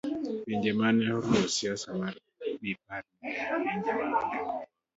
pinje 0.45 0.71
mane 0.79 1.03
oluwo 1.17 1.37
siasa 1.55 1.89
mar 1.99 2.15
Bepar 2.61 3.03
ne 3.21 3.29
en 3.51 3.59
pinje 3.67 3.91
maonge 3.99 4.37
wuone 4.45 4.67